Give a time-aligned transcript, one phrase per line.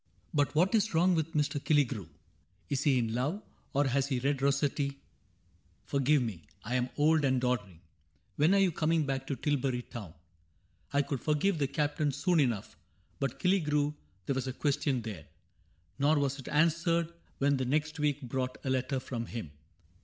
[0.33, 1.63] But what is wrong with Mr.
[1.63, 2.09] Killigrew?
[2.71, 4.99] Is he in love, or has he read Rossetti?—
[5.91, 6.47] Forgive me!
[6.63, 7.75] I am old and doddering..•
[8.35, 10.15] When arc you coming back to Tilbury Town?
[10.91, 12.75] 99 I could forgive the Captain soon enough.
[13.19, 13.93] But Killigrew—
[14.25, 15.25] there was a question there;
[15.99, 19.51] Nor was it answered when the next week brought A letter from him.